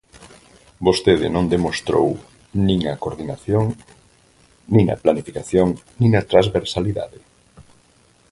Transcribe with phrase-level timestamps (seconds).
[0.87, 2.07] Vostede non demostrou
[2.67, 3.65] nin a coordinación
[4.75, 5.67] nin a planificación
[6.01, 7.19] nin a transversalidade.